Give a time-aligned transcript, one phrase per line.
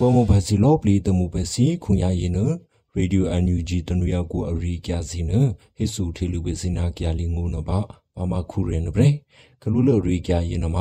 [0.00, 2.38] ပေါ်မဘစီလောပလီတမှုပဲစီခွန်ရရင်န
[2.94, 5.32] ရေဒီယိုအန်ယူဂျီတနူရကိုအရိကျစီန
[5.76, 7.78] ဟိဆူထေလူပဲစီနာကြလီငုံနပါ
[8.16, 9.08] ဘာမခုရင်န bre
[9.62, 10.76] ကလူလရိကျရင်နမ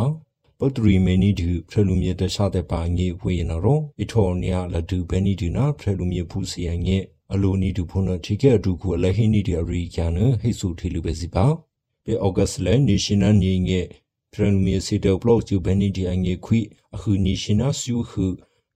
[0.60, 6.98] ပုတ်တရီမနီဒီဖရလူမြေတခြားတဲ့ပါငေဝေနရောအထောနီယာလဒူဘနီဒီနာဖရလူမြေဖူစီယငေ
[7.34, 11.46] အလိုနီဒူဖုန်ထိကဲဒူခုအလဟိနီဒီအရိကျနဟိဆူထေလူပဲစီပါ
[12.04, 13.80] ပေဩဂတ်စ်လဲ national နေငေ
[14.32, 16.60] ဖရလူမြေစီတောဘလော့ကျူဘနီဒီအငေခွိ
[16.96, 18.26] အခု national ဆူခု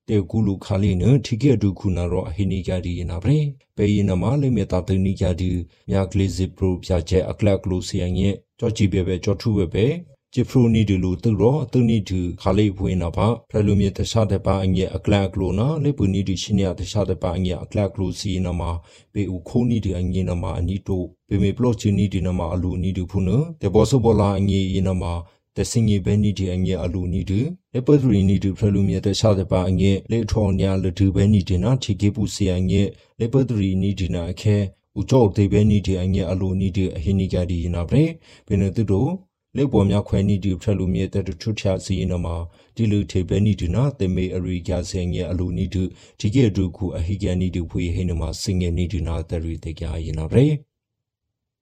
[0.09, 3.39] တေကူလူခါလီနထိကေဒုခုနာရောအဟိနီကြဒီနာပရေ
[3.75, 5.49] ပေယနမလေမေတာတနီကြဒီ
[5.89, 9.85] မြာကလေးစစ်ပရိုပြချေအကလကလိုစီယန်ရဲ့ကြောချီပဲပဲကြောထူပဲပဲ
[10.33, 18.71] ဂျီဖရိုနီဒီလူသူရောသူနီဒီခါလေးဖွေးနာပါဖရလူမြေတခြားတဲ့ပါအငယ်အကလကလိုနာလေပူနီဒီရှင်ရတခြားတဲ့ပါအငယ်အကလကလိုစီနာမှာ
[19.13, 23.29] ပေဦးခိုးနီဒီအငယ်နာမှာအနီတိုပေမေပလော့ချီနီဒီနာမှာအလူနီဒီဖုန
[23.61, 25.13] တေဘောဆဘောလာအငယ်ယနာမှာ
[25.57, 27.41] တစင်ကြီးဘဲနီဒီအငယ်အလူနီဒီ
[27.73, 32.87] လေပဒရီနီဒီဖရလူမြေတခြားတဲ့ပါအငယ်လေထော်ညာလဒူဘဲနီဒီနာချီကေပူစီအငယ်
[33.19, 34.55] လေပဒရီနီဒီနာအခဲ
[34.99, 38.05] ဥကြောဒေဘဲနီဒီအငယ်အလူနီဒီအဟိနီကြဒီနာပရေ
[38.47, 39.11] ဘယ်နသူတို့
[39.57, 42.35] လေပေါ်များခွဲနီဒီဖရလူမြေတထုချာစီနမှာ
[42.75, 45.83] ဒီလူထေဘဲနီဒီနာတေမေအရိကြဆင်ငယ်အလူနီဒီ
[46.19, 50.47] ဒီကေဒုခုအဟိကန်နီဒီဖွေဟိနမှာစင်ငယ်နီဒီနာတရီတေကြရင်နာပရေ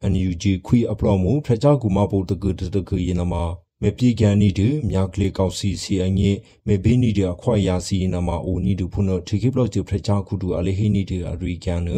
[0.02, 3.44] အန်ယူဂျီခွီအပလော့မှုဖရကြကူမဘုတ်တကူတကူရင်နမှာ
[3.84, 6.32] မေပြေကန်နီဒမြာကလေကောက်စီစီအငေ
[6.68, 11.90] မေဘေနီဒအခွာယာစီနမအိုနီဒဖုနထေကိပလော့ဂျဖရချာခုဒူအလေဟိနီဒအရီကန်န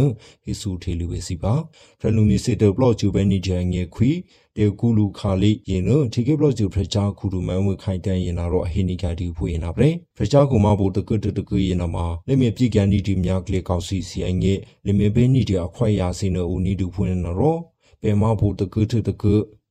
[0.43, 1.53] ဟိဆူထေလူဝေစီပါ
[1.99, 4.11] ဖရလူမီစစ်တဘလော့ဂျဘဲနီဂျန်ငေခွီ
[4.57, 14.53] တေကူလူခါလိရင်နထေကိပလော့ဂျဖရချာခုဒူမန်ဝခိုင်တန်ရင်နာတော့ဟိနီကာဒီဖွေနာပရေဖရချာကူမဘိုတကတတကရင်နာမှာလေမေပြေကန်နီဒမြာကလေကောက်စီစီအငေ
[14.85, 17.59] လေမေဘေနီဒအခွာယာစီနအိုနီဒဖွေနာတော့
[18.01, 19.25] ပေမဘိုတကတတက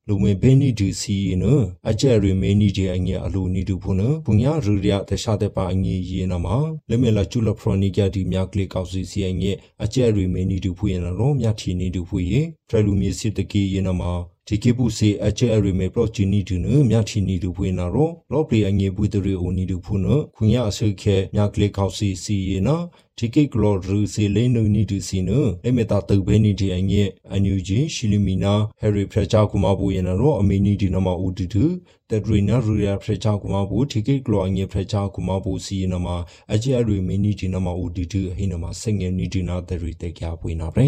[0.07, 1.43] လူမင်ဘဲနီဒီစီန
[1.89, 6.57] အကျရီမေနီဒီအငယ်အလူနီဒူဖုနပုညာရူရတခြားတဲ့ပါအငယ်ယေနမှာ
[6.89, 12.39] လေမေလာချူလဖရနီကဒီမြကလေကောက်စီစီအငယ်အကျရီမေနီဒူဖုရနရောမြထီနီဒူဖုယေ
[12.69, 14.11] ဖရလူမီစစ်တကီယေနမှာ
[14.47, 22.75] ဒီကေပုစေအချေအရီမေပရော့ချီနီတူနမြချီနီတူဖွေနာရောလော့ပလီအငေပွေတရီအိုနီတူဖုနခွန်ရအဆုခဲမြကလေကောက်စီစီယေနာ
[23.17, 25.29] ဒီကေဂလော်ရူစီလိန်နူနီတူစီန
[25.63, 31.65] လေမေတာတုတ်ဘဲနီဒီအငေအန်ယူဂျီရှီလီမီနာဟယ်ရီဖရချာကူမဘူယေနာရောအမီနီဒီနမဦးတူတူ
[32.09, 36.07] တဒရီနာရူရဖရချာကူမဘူဒီကေဂလော်အငေဖရချာကူမဘူစီနမ
[36.53, 40.79] အချေအရီမီနီဒီနမဦးတူတူဟိနမစငယ်နီဒီနာတရီတေကြပွေနာပ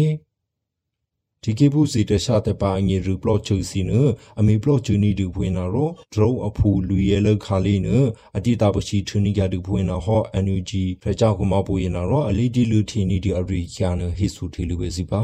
[1.46, 3.92] ဒီကေဘူးစီတခြားတဲ့ပါအငယ်ရူပလော့ချူစီန
[4.40, 7.88] အမေပလော့ချူနီတူဖွင့်နာရောဒရုအဖူလူရဲလခါလေးန
[8.36, 15.22] အတိတာပရှိထူနီကတူဖွင့်နာဟောအန်ယူဂျီဖရကြောက်ကူမပူရင်နာရောအလီဒီလူထီနီဒီအရိကျန်ဟိဆူထီလူပဲစီပါ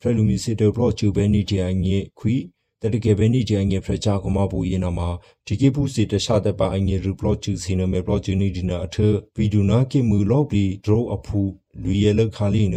[0.00, 2.34] ဖရလူမီစီတေပလော့ချူဘဲနီတီအငယ်ခွီ
[2.82, 5.08] တတကယ်ပဲနီဂျန်ငယ်ဖရချာကမပူရင်နာမှာ
[5.46, 8.96] ဒီကေပူစီတခြားတဲ့ပါအငယ်ရူပလော့ချူစီနမေပလော့ချူနီဒီနာအထ
[9.36, 11.40] ဗီဒူနာကေမူလော့ဘီဒရုအဖူ
[11.82, 12.76] လူရဲလခါလေးန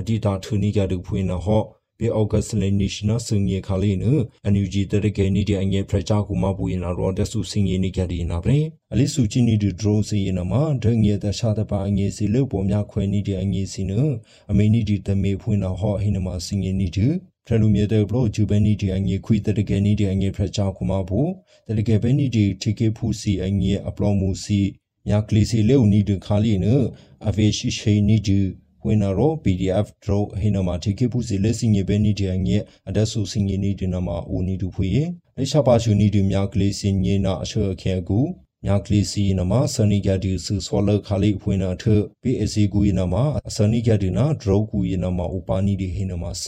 [0.00, 1.62] အတိတာထူနီကတူဖွင့်နာဟော
[2.00, 4.04] ပေအောက်ကစလနေရှင်နာစငေခါလေးန
[4.44, 8.60] အန်ယူဂျီတရကေနီဒီအငယ်ဖရချာကူမပူရင်နာရောဒဆူစငေနီကဒီနာပရေ
[8.92, 13.92] အလီဆူချီနီဒီဒရိုစီရင်နာမှာဒငေတခြားတပါအငယ်စီလို့ပေါ်များခွဲနီဒီအငယ်စီန
[14.50, 17.06] အမေနီဒီတမေဖွင့်နာဟောဟိနမစငေနီဒီ
[17.46, 21.20] ဖရလူမြေတဲ့ဘလို့ဂျူဘဲနီဒီအငယ်ခွိတရကေနီဒီအငယ်ဖရချာကူမပူ
[21.66, 24.60] တရကေဘဲနီဒီတီကေဖူစီအငယ်အပလောမူစီ
[25.06, 26.66] မြကလီစီလေဦးနီဒီခါလေးန
[27.28, 28.38] အဖေရှိရှိနီဒီ
[28.84, 32.58] ဝင်နာရော PDF draw ဟိနမှာထိခေပူစီလက်စင်ငေပဲနီဒီအငဲ
[32.88, 34.96] အဒဆူစင်ငေနီဒီနမှာဦးနီဒူဖွေလ
[35.42, 38.20] က်ချပါချူနီဒီမြကလေးစင်ငေနာအချေအခဲကူ
[38.64, 41.84] မြကလေးစီနမှာစနီကဒီဆူဆောလခါလေးဖွေနာထ
[42.22, 43.24] PSC ကူယနမှာ
[43.56, 46.44] စနီကဒီနာ draw ကူယနမှာဥပါနီဒီဟိနမှာစ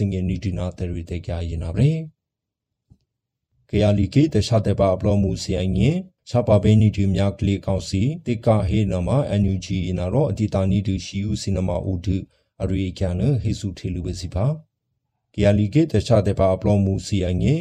[3.76, 12.08] င်ငေနီဒီနာတယ်ရီတေကြယနာပဲကရလီကေတခြားတဲ့ပါအပလောမှုစီအငင်းရှာပါဘဲနီဒီမြကလေးကောင်စီတိကဟေနမအန်ယူဂျီနာရောအတီတာနီဒီရှီယူစီနမဦးဒ
[12.62, 14.46] အရိကန်ဟေစုထေလူပဲစီပါ
[15.32, 17.60] ကီယာလီကေတခြားတဲ့ပါအပလောမှုစီအငယ်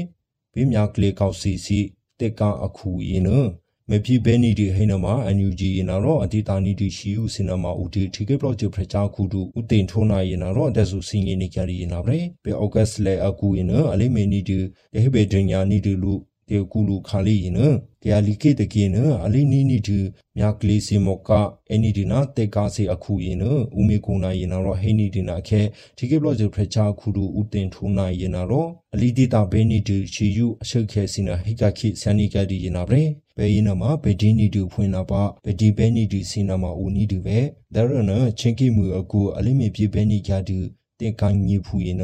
[0.53, 1.79] ဘေးမြကလေးကောင်စီစီ
[2.19, 3.29] တိကအခုရင်န
[3.93, 14.57] မပြဘဲနီဒီဟိနမအန်ယူဂျီနာရောအတီတာနီဒီရှီယူစီနမဦးဒီထိကေပလော့ဂျပရချာခုဒူဥတင်ထိုးနာရင်နာရောတက်ဆူစင်ငင်းနေကြရနာပဲဘေအော့ဂတ်လေအကူရင်အလေးမေနီဒီ
[14.93, 16.13] ဒေဟဘေဒညာနီဒီလူ
[16.51, 17.55] တေကူလူခါလီရင်
[18.03, 19.97] ကရလီကေတကေနအလီနီနီတူ
[20.37, 21.29] မြကလေးစီမောက
[21.71, 23.43] အနီဒီနာတေကာစီအခုရင်န
[23.77, 25.61] ဦးမေကုနာရင်တော့ဟိနီဒီနာခဲ
[25.97, 33.01] ဒီကေဘလော့ဂျဖရချာခုဒူဦးတင်ထူနာရင်တော့အလီဒီတာဘဲနီတူချီယူအရှုခဲစီနာဟိကခိဆန်နီကဒီရင်နာပဲ
[33.37, 37.39] ဘဲရင်နမှာဘဒီနီတူဖွင့်နာပါဘဒီဘဲနီတူစီနာမှာဦးနီတူပဲ
[37.75, 40.57] ဒါရနချင်းကိမှုအကူအလိမေပြေဘဲနီကြတူ
[40.99, 42.03] တင်ကန်ညီဖူရင်န